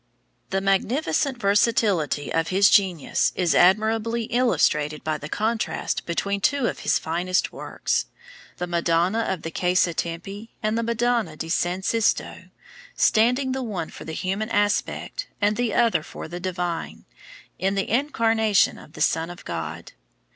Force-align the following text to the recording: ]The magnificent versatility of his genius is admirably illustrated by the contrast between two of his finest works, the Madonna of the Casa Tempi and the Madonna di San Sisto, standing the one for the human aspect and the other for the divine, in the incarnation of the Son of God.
]The 0.49 0.61
magnificent 0.61 1.39
versatility 1.39 2.33
of 2.33 2.47
his 2.47 2.71
genius 2.71 3.31
is 3.35 3.53
admirably 3.53 4.23
illustrated 4.31 5.03
by 5.03 5.19
the 5.19 5.29
contrast 5.29 6.07
between 6.07 6.41
two 6.41 6.65
of 6.65 6.79
his 6.79 6.97
finest 6.97 7.51
works, 7.53 8.07
the 8.57 8.65
Madonna 8.65 9.19
of 9.19 9.43
the 9.43 9.51
Casa 9.51 9.93
Tempi 9.93 10.49
and 10.63 10.75
the 10.75 10.81
Madonna 10.81 11.35
di 11.37 11.49
San 11.49 11.83
Sisto, 11.83 12.45
standing 12.95 13.51
the 13.51 13.61
one 13.61 13.91
for 13.91 14.03
the 14.05 14.13
human 14.13 14.49
aspect 14.49 15.27
and 15.39 15.55
the 15.55 15.71
other 15.71 16.01
for 16.01 16.27
the 16.27 16.39
divine, 16.39 17.05
in 17.59 17.75
the 17.75 17.87
incarnation 17.87 18.79
of 18.79 18.93
the 18.93 19.01
Son 19.01 19.29
of 19.29 19.45
God. 19.45 19.91